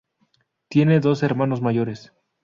[0.67, 2.11] Tiene dos hermanos mayores.